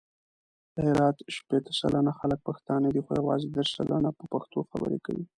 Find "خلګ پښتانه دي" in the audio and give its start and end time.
2.19-3.01